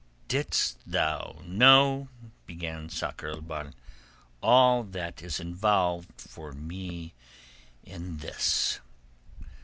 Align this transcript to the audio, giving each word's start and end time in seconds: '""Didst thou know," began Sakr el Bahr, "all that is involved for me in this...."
'""Didst 0.29 0.79
thou 0.87 1.43
know," 1.45 2.07
began 2.47 2.89
Sakr 2.89 3.27
el 3.27 3.41
Bahr, 3.41 3.71
"all 4.41 4.83
that 4.83 5.21
is 5.21 5.39
involved 5.39 6.19
for 6.19 6.53
me 6.53 7.13
in 7.83 8.17
this...." 8.17 8.79